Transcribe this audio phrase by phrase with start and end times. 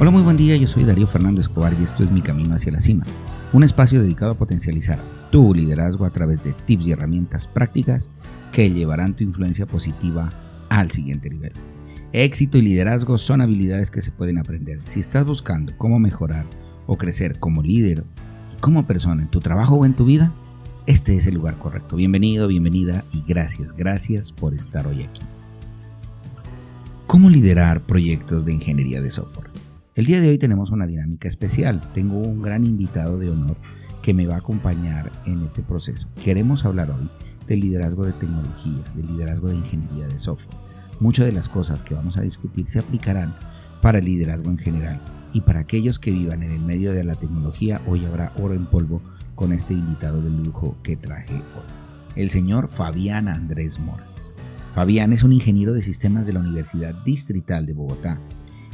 [0.00, 2.70] Hola, muy buen día, yo soy Darío Fernando Escobar y esto es Mi Camino hacia
[2.70, 3.04] la Cima,
[3.52, 5.02] un espacio dedicado a potencializar
[5.32, 8.08] tu liderazgo a través de tips y herramientas prácticas
[8.52, 10.30] que llevarán tu influencia positiva
[10.68, 11.52] al siguiente nivel.
[12.12, 14.78] Éxito y liderazgo son habilidades que se pueden aprender.
[14.84, 16.46] Si estás buscando cómo mejorar
[16.86, 18.04] o crecer como líder
[18.54, 20.32] y como persona en tu trabajo o en tu vida,
[20.86, 21.96] este es el lugar correcto.
[21.96, 25.22] Bienvenido, bienvenida y gracias, gracias por estar hoy aquí.
[27.08, 29.50] ¿Cómo liderar proyectos de ingeniería de software?
[29.98, 31.90] El día de hoy tenemos una dinámica especial.
[31.92, 33.56] Tengo un gran invitado de honor
[34.00, 36.08] que me va a acompañar en este proceso.
[36.22, 37.10] Queremos hablar hoy
[37.48, 40.56] del liderazgo de tecnología, del liderazgo de ingeniería de software.
[41.00, 43.36] Muchas de las cosas que vamos a discutir se aplicarán
[43.82, 45.02] para el liderazgo en general.
[45.32, 48.70] Y para aquellos que vivan en el medio de la tecnología, hoy habrá oro en
[48.70, 49.02] polvo
[49.34, 51.66] con este invitado de lujo que traje hoy.
[52.14, 54.06] El señor Fabián Andrés Mora.
[54.76, 58.22] Fabián es un ingeniero de sistemas de la Universidad Distrital de Bogotá.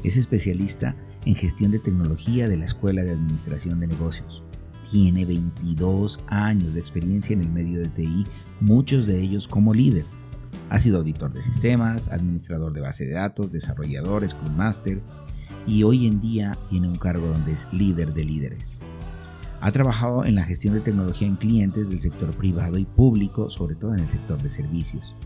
[0.02, 0.94] Es especialista
[1.32, 4.44] gestión de tecnología de la Escuela de Administración de Negocios.
[4.90, 8.26] Tiene 22 años de experiencia en el medio de TI,
[8.60, 10.04] muchos de ellos como líder.
[10.68, 15.00] Ha sido auditor de sistemas, administrador de base de datos, desarrollador, Scrum Master
[15.66, 18.80] y hoy en día tiene un cargo donde es líder de líderes.
[19.60, 23.76] Ha trabajado en la gestión de tecnología en clientes del sector privado y público, sobre
[23.76, 25.16] todo en el sector de servicios.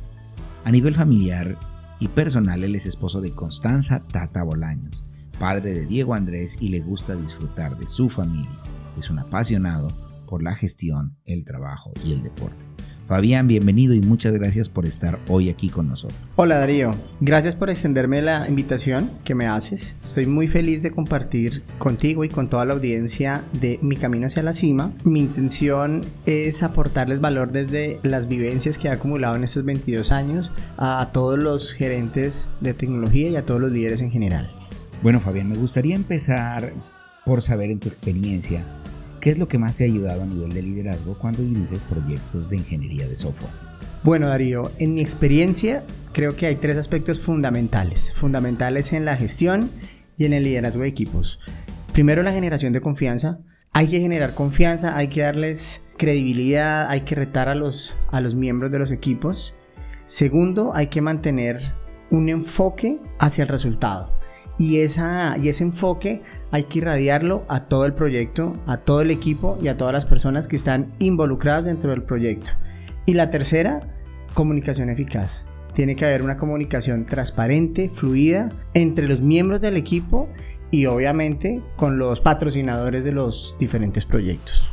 [0.64, 1.58] A nivel familiar
[1.98, 5.04] y personal, él es esposo de Constanza Tata Bolaños,
[5.38, 8.58] padre de Diego Andrés y le gusta disfrutar de su familia.
[8.98, 9.88] Es un apasionado
[10.26, 12.64] por la gestión, el trabajo y el deporte.
[13.06, 16.20] Fabián, bienvenido y muchas gracias por estar hoy aquí con nosotros.
[16.36, 19.96] Hola Darío, gracias por extenderme la invitación que me haces.
[20.04, 24.42] Estoy muy feliz de compartir contigo y con toda la audiencia de Mi Camino hacia
[24.42, 24.92] la Cima.
[25.04, 30.52] Mi intención es aportarles valor desde las vivencias que he acumulado en estos 22 años
[30.76, 34.57] a todos los gerentes de tecnología y a todos los líderes en general.
[35.00, 36.72] Bueno, Fabián, me gustaría empezar
[37.24, 38.66] por saber en tu experiencia
[39.20, 42.48] qué es lo que más te ha ayudado a nivel de liderazgo cuando diriges proyectos
[42.48, 43.52] de ingeniería de software.
[44.02, 49.70] Bueno, Darío, en mi experiencia creo que hay tres aspectos fundamentales, fundamentales en la gestión
[50.16, 51.38] y en el liderazgo de equipos.
[51.92, 53.38] Primero, la generación de confianza.
[53.72, 58.34] Hay que generar confianza, hay que darles credibilidad, hay que retar a los, a los
[58.34, 59.54] miembros de los equipos.
[60.06, 61.60] Segundo, hay que mantener
[62.10, 64.17] un enfoque hacia el resultado
[64.58, 69.10] y, esa, y ese enfoque hay que irradiarlo a todo el proyecto, a todo el
[69.10, 72.50] equipo y a todas las personas que están involucradas dentro del proyecto.
[73.06, 73.96] Y la tercera,
[74.34, 75.46] comunicación eficaz.
[75.74, 80.28] Tiene que haber una comunicación transparente, fluida entre los miembros del equipo
[80.70, 84.70] y obviamente con los patrocinadores de los diferentes proyectos.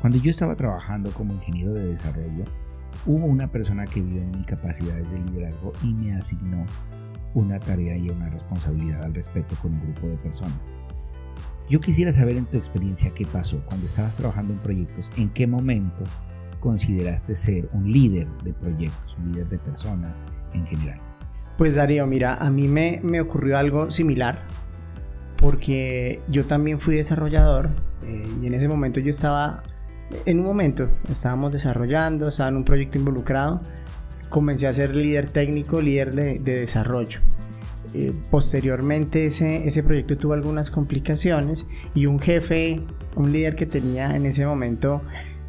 [0.00, 2.44] Cuando yo estaba trabajando como ingeniero de desarrollo,
[3.06, 6.66] hubo una persona que vio en mis capacidades de liderazgo y me asignó
[7.36, 10.58] una tarea y una responsabilidad al respecto con un grupo de personas.
[11.68, 15.46] Yo quisiera saber en tu experiencia qué pasó cuando estabas trabajando en proyectos, en qué
[15.46, 16.04] momento
[16.60, 20.24] consideraste ser un líder de proyectos, un líder de personas
[20.54, 20.98] en general.
[21.58, 24.46] Pues Darío, mira, a mí me, me ocurrió algo similar
[25.36, 27.70] porque yo también fui desarrollador
[28.02, 29.62] eh, y en ese momento yo estaba,
[30.24, 33.60] en un momento estábamos desarrollando, estaba en un proyecto involucrado
[34.28, 37.20] comencé a ser líder técnico, líder de, desarrollo.
[37.94, 42.82] Eh, posteriormente ese, ese proyecto tuvo algunas complicaciones y un jefe,
[43.14, 45.02] un líder que tenía en ese momento,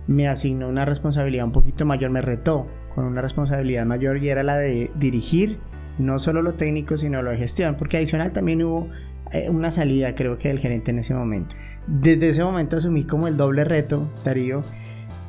[0.07, 4.43] me asignó una responsabilidad un poquito mayor, me retó con una responsabilidad mayor y era
[4.43, 5.59] la de dirigir
[5.97, 8.89] no solo lo técnico, sino lo de gestión, porque adicional también hubo
[9.31, 11.55] eh, una salida, creo que del gerente en ese momento.
[11.87, 14.63] Desde ese momento asumí como el doble reto, Darío,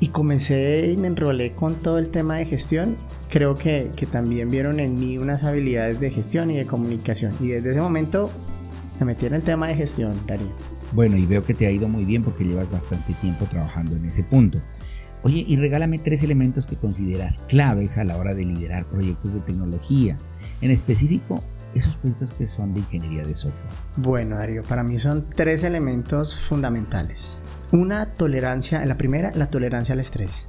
[0.01, 2.97] y comencé y me enrolé con todo el tema de gestión
[3.29, 7.37] creo que, también vieron en mí unas habilidades de gestión y de comunicación.
[7.41, 8.31] Y desde ese momento
[8.99, 10.53] me metí en el tema de gestión, Darío.
[10.93, 14.07] Bueno, y veo que te ha ido muy bien porque llevas bastante tiempo trabajando en
[14.07, 14.61] ese punto.
[15.23, 19.41] Oye, y regálame tres elementos que consideras claves a la hora de liderar proyectos de
[19.41, 20.19] tecnología.
[20.61, 21.43] En específico,
[21.75, 23.75] esos proyectos que son de ingeniería de software.
[23.97, 27.43] Bueno, Darío, para mí son tres elementos fundamentales.
[27.73, 30.49] Una tolerancia, la primera, la tolerancia al estrés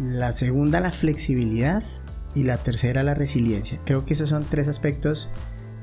[0.00, 1.82] la segunda la flexibilidad
[2.34, 3.80] y la tercera la resiliencia.
[3.84, 5.30] Creo que esos son tres aspectos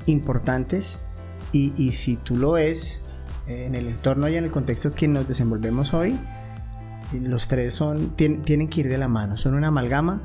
[0.06, 1.00] importantes
[1.52, 3.02] y, si tú lo ves
[3.46, 6.18] en el entorno y en el contexto que nos desenvolvemos hoy,
[7.12, 10.22] los tres son, tienen que ir de la mano, son una amalgama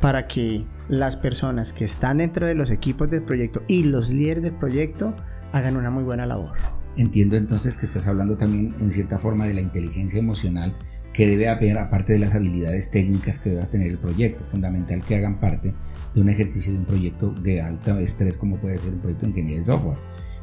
[0.00, 4.42] para que las personas que están dentro de los equipos del proyecto y los líderes
[4.42, 5.14] del proyecto
[5.52, 6.81] hagan una muy buena labor.
[6.96, 10.74] Entiendo entonces que estás hablando también en cierta forma de la inteligencia emocional
[11.12, 14.44] que debe haber aparte de las habilidades técnicas que deba tener el proyecto.
[14.44, 15.74] Fundamental que hagan parte
[16.14, 19.30] de un ejercicio de un proyecto de alto estrés como puede ser un proyecto de
[19.30, 19.98] ingeniería de software.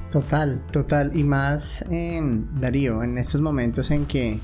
[0.09, 1.11] Total, total.
[1.15, 1.85] Y más,
[2.59, 4.39] Darío, en estos momentos en que,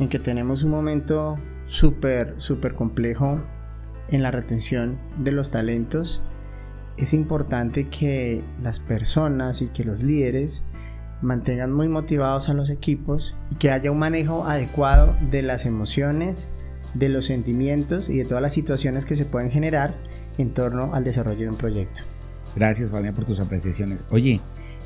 [0.00, 1.36] en que tenemos un momento
[1.66, 3.40] súper, súper complejo
[4.08, 6.22] en la retención de los talentos,
[6.96, 10.64] es importante que las personas y que los líderes
[11.24, 16.50] mantengan muy motivados a los equipos y que haya un manejo adecuado de las emociones,
[16.94, 19.98] de los sentimientos y de todas las situaciones que se pueden generar
[20.38, 22.02] en torno al desarrollo de un proyecto.
[22.54, 24.04] Gracias Fabián por tus apreciaciones.
[24.10, 24.40] Oye,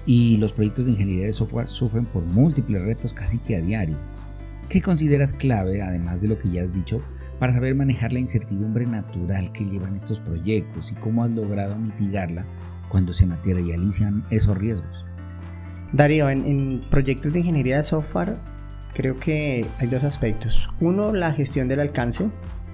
[0.06, 3.99] y los proyectos de ingeniería de software sufren por múltiples retos casi que a diario.
[4.69, 7.02] ¿Qué consideras clave, además de lo que ya has dicho,
[7.38, 12.46] para saber manejar la incertidumbre natural que llevan estos proyectos y cómo has logrado mitigarla
[12.88, 15.08] cuando se materializan esos riesgos?
[15.93, 18.37] Darío, en, proyectos de ingeniería de software
[18.94, 20.69] creo que hay dos aspectos.
[20.81, 22.31] Uno, la gestión del alcance.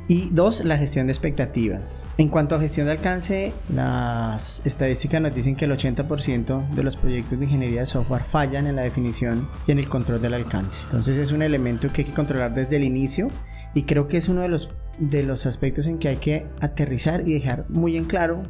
[0.06, 2.11] Y dos, la gestión de expectativas.
[2.19, 6.96] En cuanto a gestión de alcance, las estadísticas nos dicen que el 80% de los
[6.96, 10.82] proyectos de ingeniería de software fallan en la definición y en el control del alcance.
[10.84, 13.31] Entonces es un elemento que hay que controlar desde el inicio
[13.75, 17.26] y creo que es uno de los, de los aspectos en que hay que aterrizar
[17.26, 18.43] y dejar muy en claro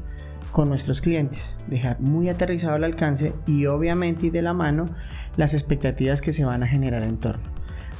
[0.54, 4.94] con nuestros clientes, dejar muy aterrizado el alcance y obviamente y de la mano
[5.36, 7.42] las expectativas que se van a generar en torno.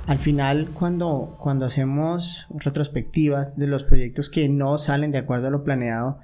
[0.07, 5.51] Al final, cuando, cuando hacemos retrospectivas de los proyectos que no salen de acuerdo a
[5.51, 6.21] lo planeado,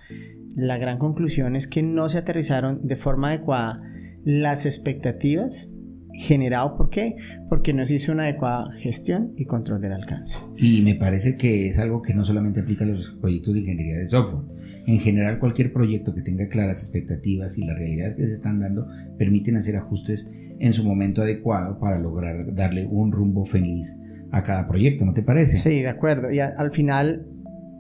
[0.55, 3.83] la gran conclusión es que no se aterrizaron de forma adecuada
[4.23, 5.71] las expectativas
[6.13, 6.77] generado.
[6.77, 7.17] ¿Por qué?
[7.49, 10.39] Porque no se hizo una adecuada gestión y control del alcance.
[10.57, 13.99] Y me parece que es algo que no solamente aplica a los proyectos de ingeniería
[13.99, 14.45] de software.
[14.87, 18.87] En general, cualquier proyecto que tenga claras expectativas y las realidades que se están dando
[19.19, 23.97] permiten hacer ajustes en su momento adecuado para lograr darle un rumbo feliz
[24.33, 25.57] a cada proyecto, ¿no te parece?
[25.57, 26.31] Sí, de acuerdo.
[26.31, 27.27] Y al final,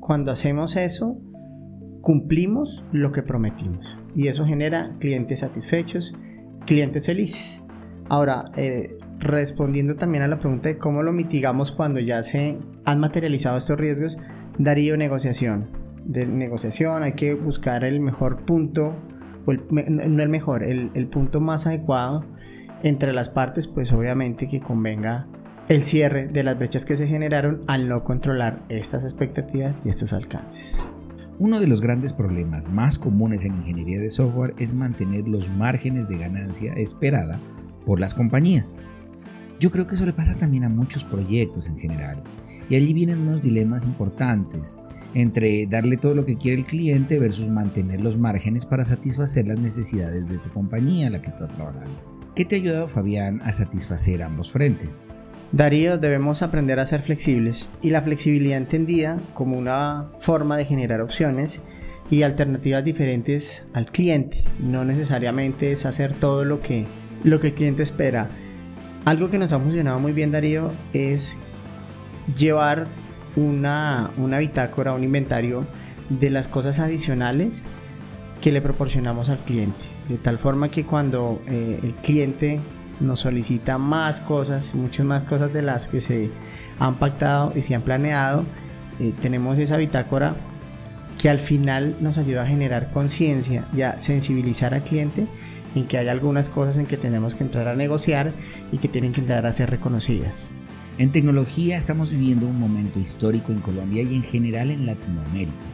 [0.00, 1.20] cuando hacemos eso,
[2.00, 3.98] cumplimos lo que prometimos.
[4.16, 6.16] Y eso genera clientes satisfechos,
[6.66, 7.62] clientes felices.
[8.10, 12.98] Ahora, eh, respondiendo también a la pregunta de cómo lo mitigamos cuando ya se han
[12.98, 14.18] materializado estos riesgos,
[14.58, 15.70] daría negociación.
[16.04, 18.96] De negociación hay que buscar el mejor punto,
[19.46, 22.26] o no el mejor, el, el punto más adecuado
[22.82, 25.28] entre las partes, pues obviamente que convenga
[25.68, 30.12] el cierre de las brechas que se generaron al no controlar estas expectativas y estos
[30.12, 30.84] alcances.
[31.38, 36.08] Uno de los grandes problemas más comunes en ingeniería de software es mantener los márgenes
[36.08, 37.40] de ganancia esperada
[37.84, 38.78] por las compañías.
[39.58, 42.22] Yo creo que eso le pasa también a muchos proyectos en general.
[42.68, 44.78] Y allí vienen unos dilemas importantes
[45.14, 49.58] entre darle todo lo que quiere el cliente versus mantener los márgenes para satisfacer las
[49.58, 52.00] necesidades de tu compañía en la que estás trabajando.
[52.34, 55.06] ¿Qué te ha ayudado Fabián a satisfacer ambos frentes?
[55.52, 61.00] Darío, debemos aprender a ser flexibles y la flexibilidad entendida como una forma de generar
[61.00, 61.62] opciones
[62.08, 64.44] y alternativas diferentes al cliente.
[64.60, 66.86] No necesariamente es hacer todo lo que
[67.22, 68.30] lo que el cliente espera.
[69.04, 71.38] Algo que nos ha funcionado muy bien, Darío, es
[72.36, 72.86] llevar
[73.36, 75.66] una, una bitácora, un inventario
[76.08, 77.64] de las cosas adicionales
[78.40, 79.84] que le proporcionamos al cliente.
[80.08, 82.60] De tal forma que cuando eh, el cliente
[82.98, 86.30] nos solicita más cosas, muchas más cosas de las que se
[86.78, 88.44] han pactado y se han planeado,
[88.98, 90.36] eh, tenemos esa bitácora
[91.18, 95.28] que al final nos ayuda a generar conciencia y a sensibilizar al cliente
[95.74, 98.34] en que hay algunas cosas en que tenemos que entrar a negociar
[98.72, 100.50] y que tienen que entrar a ser reconocidas.
[100.98, 105.64] En tecnología estamos viviendo un momento histórico en Colombia y en general en Latinoamérica.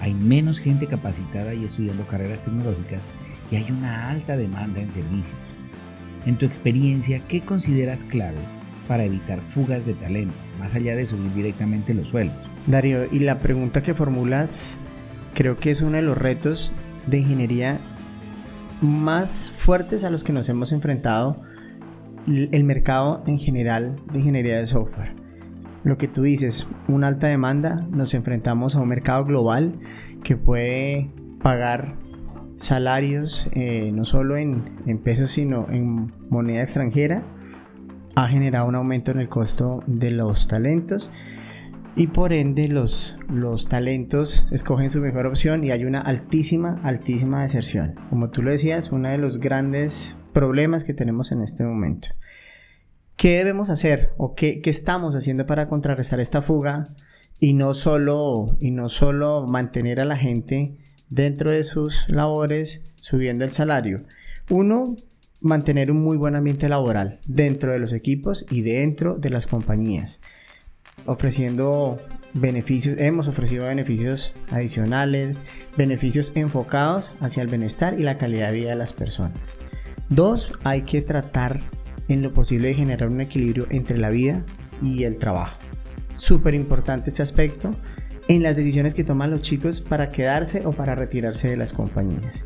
[0.00, 3.08] Hay menos gente capacitada y estudiando carreras tecnológicas
[3.50, 5.38] y hay una alta demanda en servicios.
[6.26, 8.40] En tu experiencia, ¿qué consideras clave
[8.88, 12.36] para evitar fugas de talento, más allá de subir directamente los sueldos?
[12.66, 14.78] Darío, y la pregunta que formulas
[15.34, 16.74] creo que es uno de los retos
[17.06, 17.80] de ingeniería
[18.82, 21.40] más fuertes a los que nos hemos enfrentado
[22.26, 25.14] el mercado en general de ingeniería de software.
[25.84, 29.80] Lo que tú dices, una alta demanda, nos enfrentamos a un mercado global
[30.22, 31.10] que puede
[31.42, 31.96] pagar
[32.56, 37.24] salarios eh, no solo en, en, pesos sino en moneda extranjera.
[38.14, 41.10] Ha generado un aumento en el costo de los talentos
[41.94, 47.42] y por ende los, los talentos escogen su mejor opción y hay una altísima, altísima
[47.42, 47.96] deserción.
[48.08, 52.08] Como tú lo decías, uno de los grandes problemas que tenemos en este momento.
[53.16, 56.94] ¿Qué debemos hacer o qué, qué estamos haciendo para contrarrestar esta fuga
[57.38, 60.78] y no, solo, y no solo mantener a la gente
[61.10, 64.04] dentro de sus labores subiendo el salario?
[64.48, 64.96] Uno,
[65.40, 70.20] mantener un muy buen ambiente laboral dentro de los equipos y dentro de las compañías
[71.06, 72.00] ofreciendo
[72.34, 75.36] beneficios, hemos ofrecido beneficios adicionales,
[75.76, 79.54] beneficios enfocados hacia el bienestar y la calidad de vida de las personas.
[80.08, 81.60] Dos, hay que tratar
[82.08, 84.44] en lo posible de generar un equilibrio entre la vida
[84.82, 85.58] y el trabajo.
[86.14, 87.74] Súper importante este aspecto
[88.28, 92.44] en las decisiones que toman los chicos para quedarse o para retirarse de las compañías.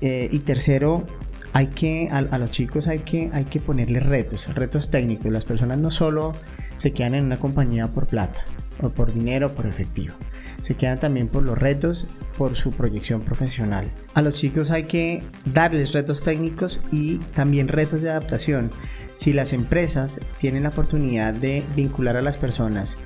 [0.00, 1.06] Eh, y tercero,
[1.52, 5.32] hay que, a, los chicos hay que, hay que ponerles retos, retos técnicos.
[5.32, 6.34] Las personas no solo
[6.78, 8.44] se quedan en una compañía por plata,
[8.80, 10.14] o por dinero, por efectivo.
[10.62, 12.06] Se quedan también por los retos,
[12.36, 13.92] por su proyección profesional.
[14.14, 18.70] A los chicos hay que darles retos técnicos y también retos de adaptación.
[19.16, 22.98] Si las empresas tienen la oportunidad de vincular a las personas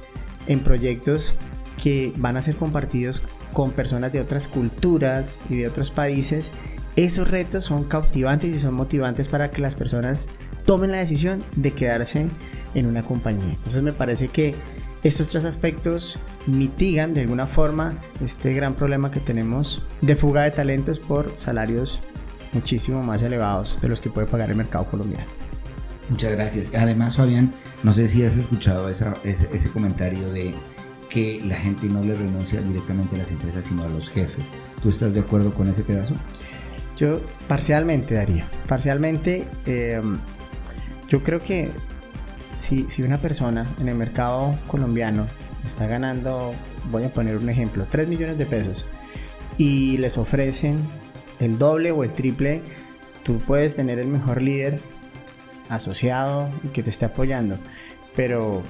[0.47, 1.35] en proyectos
[1.83, 6.53] que van a ser compartidos con personas de otras culturas y de otros países,
[6.97, 10.29] esos retos son cautivantes y son motivantes para que las personas
[10.67, 12.29] tomen la decisión de quedarse
[12.75, 13.53] en una compañía.
[13.53, 14.55] Entonces me parece que
[15.03, 20.53] estos tres aspectos mitigan de alguna forma este gran problema que tenemos de fuga de
[20.53, 22.01] talentos por salarios
[22.53, 25.27] muchísimo más elevados de los que puede pagar el mercado colombiano.
[26.09, 26.73] Muchas gracias.
[26.75, 27.53] Además, Fabián,
[27.83, 30.55] no sé si has escuchado ese, ese comentario de
[31.09, 34.51] que la gente no le renuncia directamente a las empresas, sino a los jefes.
[34.83, 36.17] ¿Tú estás de acuerdo con ese pedazo?
[36.97, 38.49] Yo parcialmente daría.
[38.67, 40.19] Parcialmente, em,
[41.09, 41.73] yo creo que
[42.53, 45.27] si, si una persona en el mercado colombiano
[45.65, 46.55] está ganando,
[46.91, 48.87] voy a poner un ejemplo, 3 millones de pesos
[49.59, 50.79] y les ofrecen
[51.41, 52.63] el doble o el triple,
[53.23, 54.81] tú puedes tener el mejor líder
[55.69, 57.59] asociado y que te esté apoyando,
[58.15, 58.63] pero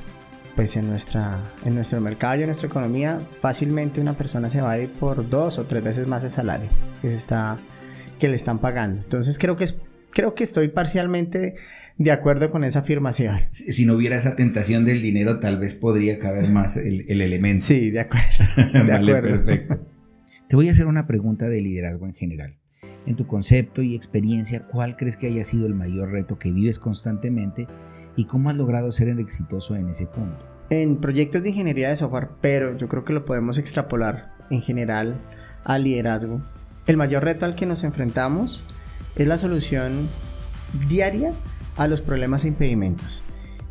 [0.54, 4.72] pues en, nuestra, en nuestro mercado y en nuestra economía, fácilmente una persona se va
[4.72, 6.68] a ir por dos o tres veces más el salario
[7.00, 7.58] que, está,
[8.18, 9.00] que le están pagando.
[9.00, 9.80] Entonces creo que, es,
[10.12, 11.54] creo que estoy parcialmente
[11.98, 13.40] de acuerdo con esa afirmación.
[13.50, 17.66] Si, no hubiera esa tentación del dinero, tal vez podría caber más el, el elemento.
[17.66, 18.26] Sí, de acuerdo.
[18.86, 19.44] De acuerdo.
[19.44, 19.86] perfecto.
[20.48, 22.58] Te voy a hacer una pregunta de liderazgo en general.
[23.06, 26.78] En tu concepto y experiencia, ¿cuál crees que haya sido el mayor reto que vives
[26.78, 27.66] constantemente
[28.16, 30.44] y cómo has logrado ser exitoso en ese punto.
[30.70, 35.20] En proyectos de ingeniería de software, pero yo creo que lo podemos extrapolar en general
[35.64, 36.42] al liderazgo.
[36.86, 38.64] El mayor reto al que nos enfrentamos
[39.16, 40.08] es la solución
[40.88, 41.32] diaria
[41.76, 43.24] a los problemas e impedimentos.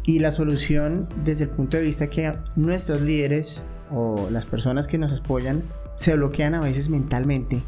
[0.03, 4.97] Y la solución desde el punto de vista que nuestros líderes o las personas que
[4.97, 5.63] nos apoyan
[5.95, 7.61] se bloquean a veces mentalmente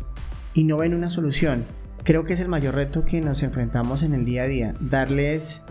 [0.53, 1.65] y no ven una solución.
[2.03, 5.63] Creo que es el mayor reto que nos enfrentamos en el día a día, darles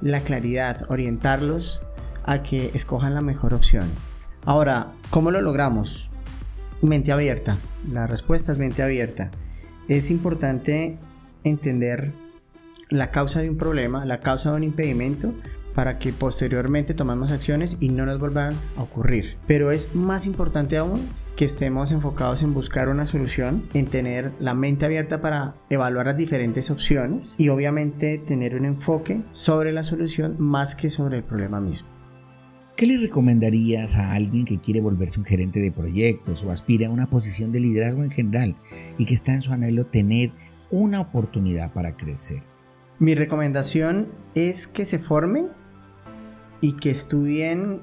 [0.00, 1.82] la claridad, orientarlos
[2.24, 3.88] a que escojan la mejor opción.
[4.44, 6.10] Ahora, ¿cómo lo logramos?
[6.82, 7.56] Mente abierta.
[7.90, 9.30] La respuesta es mente abierta.
[9.88, 10.98] Es importante
[11.44, 12.12] entender
[12.90, 15.34] la causa de un problema, la causa de un impedimento,
[15.74, 19.36] para que posteriormente tomemos acciones y no nos vuelvan a ocurrir.
[19.46, 21.00] Pero es más importante aún
[21.36, 26.16] que estemos enfocados en buscar una solución, en tener la mente abierta para evaluar las
[26.16, 31.60] diferentes opciones y obviamente tener un enfoque sobre la solución más que sobre el problema
[31.60, 31.88] mismo.
[32.76, 36.90] ¿Qué le recomendarías a alguien que quiere volverse un gerente de proyectos o aspira a
[36.90, 38.56] una posición de liderazgo en general
[38.98, 40.32] y que está en su anhelo tener
[40.70, 42.42] una oportunidad para crecer?
[42.98, 45.50] Mi recomendación es que se formen
[46.60, 47.82] y que estudien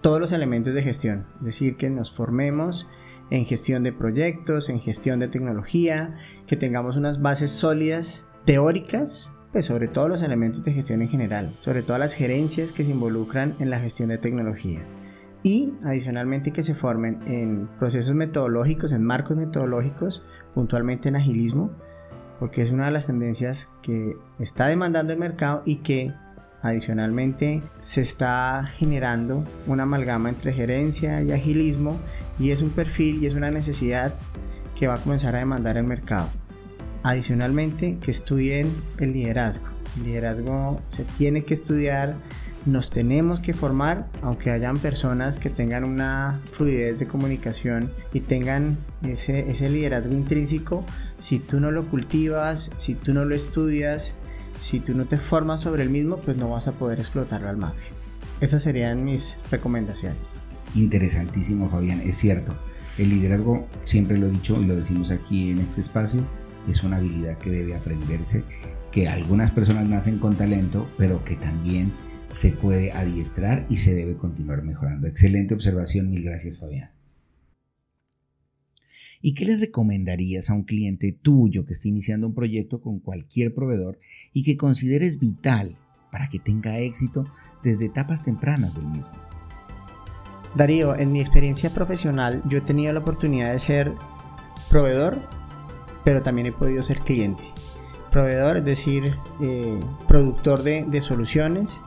[0.00, 2.86] todos los elementos de gestión, es decir, que nos formemos
[3.30, 6.16] en gestión de proyectos, en gestión de tecnología,
[6.46, 11.56] que tengamos unas bases sólidas teóricas, pues sobre todos los elementos de gestión en general,
[11.58, 14.86] sobre todas las gerencias que se involucran en la gestión de tecnología.
[15.42, 20.22] Y adicionalmente que se formen en procesos metodológicos, en marcos metodológicos,
[20.54, 21.72] puntualmente en agilismo,
[22.38, 26.12] porque es una de las tendencias que está demandando el mercado y que
[26.64, 32.00] Adicionalmente, se está generando una amalgama entre gerencia y agilismo
[32.38, 34.14] y es un perfil y es una necesidad
[34.74, 36.30] que va a comenzar a demandar el mercado.
[37.02, 39.66] Adicionalmente, que estudien el liderazgo.
[39.98, 42.16] El liderazgo se tiene que estudiar,
[42.66, 48.78] nos tenemos que formar, aunque hayan personas que tengan una fluidez de comunicación y tengan
[49.02, 50.84] ese, ese liderazgo intrínseco,
[51.18, 54.14] si tú no lo cultivas, si tú no lo estudias,
[54.58, 57.56] si tú no te formas sobre el mismo, pues no vas a poder explotarlo al
[57.56, 57.96] máximo.
[58.40, 60.18] Esas serían mis recomendaciones.
[60.74, 62.54] Interesantísimo, Fabián, es cierto.
[62.98, 66.26] El liderazgo, siempre lo he dicho y lo decimos aquí en este espacio,
[66.68, 68.44] es una habilidad que debe aprenderse,
[68.90, 71.92] que algunas personas nacen con talento, pero que también
[72.26, 75.06] se puede adiestrar y se debe continuar mejorando.
[75.06, 76.90] Excelente observación, mil gracias Fabián.
[79.20, 83.54] ¿Y qué le recomendarías a un cliente tuyo que esté iniciando un proyecto con cualquier
[83.54, 83.98] proveedor
[84.34, 85.78] y que consideres vital
[86.12, 87.26] para que tenga éxito
[87.62, 89.14] desde etapas tempranas del mismo?
[90.54, 93.92] Darío, en mi experiencia profesional yo he tenido la oportunidad de ser
[94.68, 95.18] proveedor,
[96.04, 97.42] pero también he podido ser cliente.
[98.12, 101.80] proveedor, es decir, eh, productor de, de, soluciones,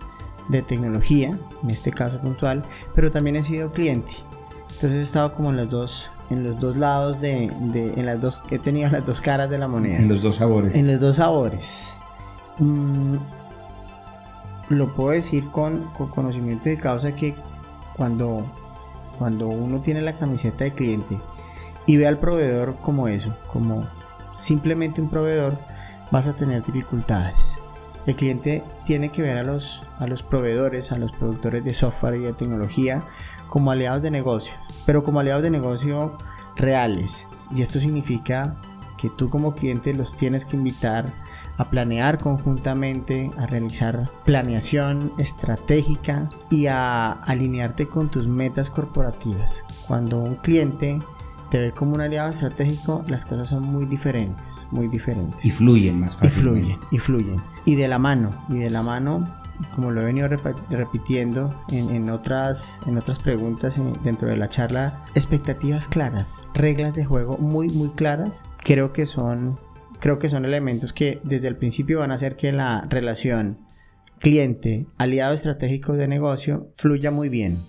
[0.49, 2.63] de tecnología, en este caso puntual,
[2.95, 4.13] pero también he sido cliente.
[4.71, 8.21] Entonces he estado como en los dos, en los dos lados de, de en las
[8.21, 9.97] dos, he tenido las dos caras de la moneda.
[9.97, 10.75] En los dos sabores.
[10.75, 11.95] En los dos sabores.
[12.59, 13.15] Mm,
[14.69, 17.33] lo puedo decir con, con, conocimiento de causa que
[17.95, 18.45] cuando,
[19.17, 21.19] cuando uno tiene la camiseta de cliente
[21.85, 23.87] y ve al proveedor como eso, como
[24.31, 25.57] simplemente un proveedor,
[26.11, 27.56] vas a tener dificultades.
[28.07, 32.15] El cliente tiene que ver a los, a los proveedores, a los productores de software
[32.15, 33.03] y de tecnología
[33.49, 34.53] como aliados de negocio,
[34.85, 36.17] pero como aliados de negocio
[36.55, 37.27] reales.
[37.53, 38.55] Y esto significa
[38.97, 41.11] que tú como cliente los tienes que invitar
[41.57, 49.65] a planear conjuntamente, a realizar planeación estratégica y a alinearte con tus metas corporativas.
[49.85, 51.01] Cuando un cliente
[51.49, 55.43] te ve como un aliado estratégico, las cosas son muy diferentes, muy diferentes.
[55.45, 56.59] Y fluyen más fácilmente.
[56.59, 57.41] Y fluyen, y fluyen.
[57.65, 59.27] Y de la mano, y de la mano,
[59.73, 60.27] como lo he venido
[60.69, 67.37] repitiendo en, otras, en otras preguntas dentro de la charla, expectativas claras, reglas de juego
[67.37, 69.59] muy, muy claras, creo que son,
[69.99, 73.59] creo que son elementos que desde el principio van a hacer que la relación
[74.19, 77.59] cliente, aliado estratégico de negocio, fluya muy bien.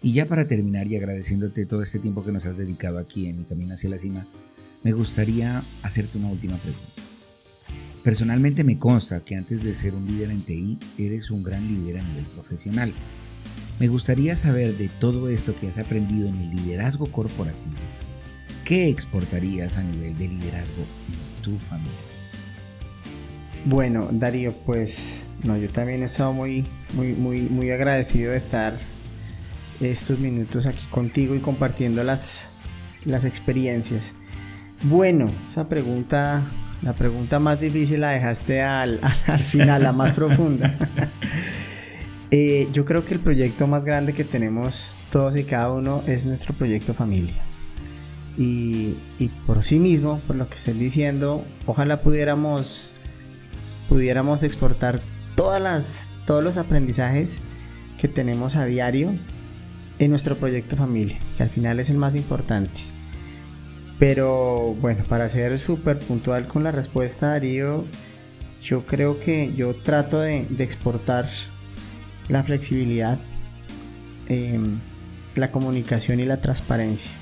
[0.00, 3.38] Y ya para terminar y agradeciéndote todo este tiempo que nos has dedicado aquí en
[3.38, 4.26] mi camino hacia la cima,
[4.84, 7.02] me gustaría hacerte una última pregunta.
[8.04, 11.98] Personalmente me consta que antes de ser un líder en TI, eres un gran líder
[11.98, 12.94] a nivel profesional.
[13.80, 17.76] Me gustaría saber de todo esto que has aprendido en el liderazgo corporativo,
[18.64, 21.92] ¿qué exportarías a nivel de liderazgo en tu familia?
[23.64, 28.78] Bueno, Darío, pues no, yo también he estado muy, muy, muy, muy agradecido de estar
[29.80, 32.50] estos minutos aquí contigo y compartiendo las,
[33.04, 34.14] las experiencias.
[34.82, 36.42] Bueno, esa pregunta,
[36.82, 40.76] la pregunta más difícil la dejaste al, al final, la más profunda.
[42.30, 46.26] Eh, yo creo que el proyecto más grande que tenemos todos y cada uno es
[46.26, 47.42] nuestro proyecto familia.
[48.36, 52.92] Y, y, por sí mismo, por lo que estoy diciendo, ojalá pudiéramos,
[53.88, 55.00] pudiéramos exportar
[55.36, 57.40] todas las, todos los aprendizajes
[57.96, 59.18] que tenemos a diario
[59.98, 62.80] en nuestro proyecto familia, que al final es el más importante.
[63.98, 67.84] Pero bueno, para ser súper puntual con la respuesta, Darío,
[68.62, 71.28] yo creo que yo trato de, exportar
[72.28, 73.18] la flexibilidad,
[74.28, 74.80] em,
[75.34, 77.16] la comunicación y la transparencia.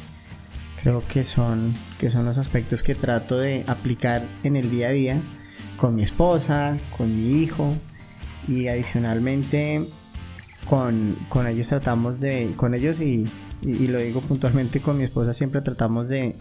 [0.82, 4.92] Creo que son, que son los aspectos que trato de aplicar en el día a
[4.92, 5.20] día
[5.78, 7.74] con mi esposa, con mi hijo
[8.48, 9.86] y adicionalmente
[10.68, 13.28] con, con ellos tratamos de, con ellos y,
[13.62, 16.36] y, lo digo puntualmente con mi esposa, siempre tratamos de,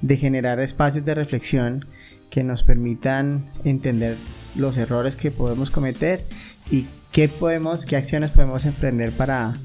[0.00, 1.84] de generar espacios de reflexión
[2.30, 4.16] que nos permitan entender
[4.56, 6.24] los errores que podemos cometer
[6.70, 9.56] y qué podemos, qué acciones podemos emprender para,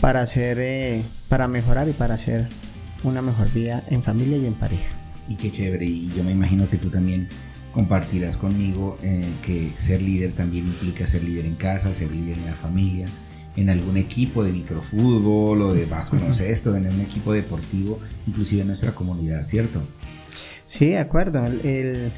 [0.00, 2.48] para hacer, eh, para mejorar y para hacer
[3.04, 4.96] una mejor vida en familia y en pareja.
[5.28, 7.28] Y qué chévere, y yo me imagino que tú también
[7.72, 12.46] compartirás conmigo eh, que ser líder también implica ser líder en casa, ser líder en
[12.46, 13.08] la familia,
[13.60, 15.88] en algún equipo de microfútbol o de
[16.48, 19.82] esto en un equipo deportivo, inclusive en nuestra comunidad, ¿cierto?
[20.64, 21.44] Sí, de acuerdo.
[21.46, 22.12] El,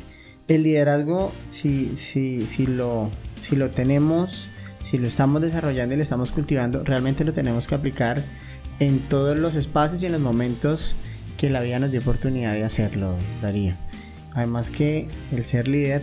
[0.48, 4.50] el liderazgo, si, si, si, lo, si lo tenemos,
[4.80, 8.22] si lo estamos desarrollando y lo estamos cultivando, realmente lo tenemos que aplicar
[8.78, 10.94] en todos los espacios y en los momentos
[11.38, 13.74] que la vida nos dio oportunidad de hacerlo, Darío.
[14.34, 16.02] Además que el ser líder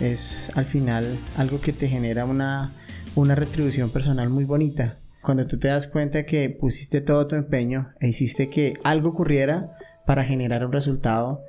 [0.00, 2.72] es al final algo que te genera una
[3.16, 5.00] una retribución personal muy bonita.
[5.22, 9.76] Cuando tú te das cuenta que pusiste todo tu empeño e hiciste que algo ocurriera
[10.06, 11.42] para generar un resultado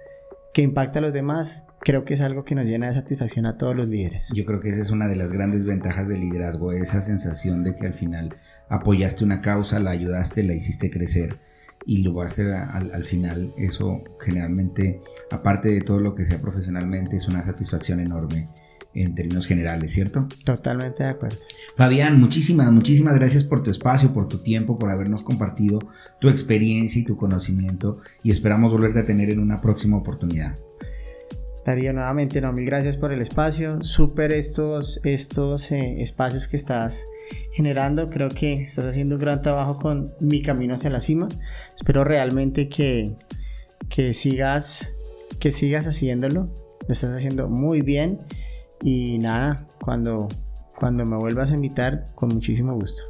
[0.53, 3.57] que impacta a los demás, creo que es algo que nos llena de satisfacción a
[3.57, 4.29] todos los líderes.
[4.33, 7.75] Yo creo que esa es una de las grandes ventajas del liderazgo, esa sensación de
[7.75, 8.33] que al final
[8.69, 11.37] apoyaste una causa, la ayudaste, la hiciste crecer
[11.85, 13.53] y lo vas a hacer al, al, final.
[13.57, 15.01] Eso generalmente,
[15.31, 18.47] aparte de todo lo que sea profesionalmente, es una satisfacción enorme
[19.03, 20.27] en términos generales, ¿cierto?
[20.43, 21.37] Totalmente de acuerdo.
[21.75, 25.79] Fabián, muchísimas, muchísimas gracias por tu espacio, por tu tiempo, por habernos compartido
[26.19, 30.55] tu experiencia y tu conocimiento y esperamos volverte a tener en una próxima oportunidad.
[31.67, 33.83] Darío, nuevamente, no, mil gracias por el espacio.
[33.83, 37.03] Súper estos, estos eh, espacios que estás
[37.51, 38.09] generando.
[38.09, 41.27] Creo que estás haciendo un gran trabajo con mi camino hacia la cima.
[41.75, 43.17] Espero realmente que,
[43.89, 44.93] que sigas,
[45.41, 46.47] que sigas haciéndolo.
[46.87, 48.19] Lo estás haciendo muy bien.
[48.83, 50.29] Y nada, cuando,
[50.79, 53.03] cuando me vuelvas a invitar, con muchísimo gusto.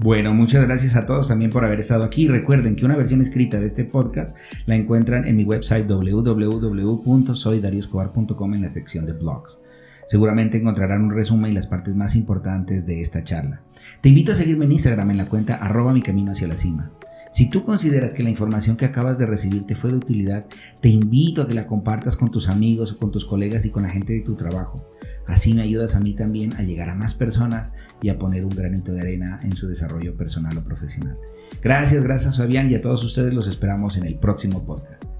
[0.00, 2.28] Bueno, muchas gracias a todos también por haber estado aquí.
[2.28, 8.62] Recuerden que una versión escrita de este podcast la encuentran en mi website www.soydarioscobar.com en
[8.62, 9.58] la sección de blogs.
[10.06, 13.64] Seguramente encontrarán un resumen y las partes más importantes de esta charla.
[14.00, 16.92] Te invito a seguirme en Instagram en la cuenta arroba mi camino hacia la cima.
[17.32, 20.46] Si tú consideras que la información que acabas de recibir te fue de utilidad,
[20.80, 23.88] te invito a que la compartas con tus amigos con tus colegas y con la
[23.88, 24.88] gente de tu trabajo.
[25.26, 28.54] Así me ayudas a mí también a llegar a más personas y a poner un
[28.54, 31.18] granito de arena en su desarrollo personal o profesional.
[31.62, 35.17] Gracias, gracias Fabián y a todos ustedes los esperamos en el próximo podcast.